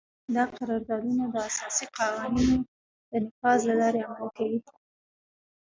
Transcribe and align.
دا 0.35 0.43
قراردادونه 0.57 1.23
د 1.33 1.35
اساسي 1.49 1.85
قوانینو 1.97 2.57
د 3.09 3.11
نفاذ 3.23 3.59
له 3.69 3.73
لارې 3.81 3.99
عملي 4.09 4.29
کوي. 4.37 4.59